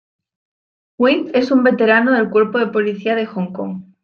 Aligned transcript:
Wing 0.97 1.29
es 1.35 1.51
un 1.51 1.61
veterano 1.61 2.11
del 2.13 2.31
Cuerpo 2.31 2.57
de 2.57 2.65
Policía 2.71 3.13
de 3.13 3.27
Hong 3.27 3.53
Kong. 3.53 3.83